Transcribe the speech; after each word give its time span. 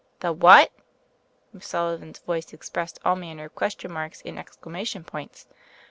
"The 0.21 0.33
whatI?" 0.33 0.69
Miss 1.53 1.67
Sullivan's 1.67 2.17
voice 2.17 2.51
ex 2.55 2.71
pressed 2.71 2.97
all 3.05 3.15
manner 3.15 3.45
of 3.45 3.53
question 3.53 3.91
marks 3.91 4.23
and 4.25 4.39
ex 4.39 4.57
clamation 4.57 5.05
points. 5.05 5.45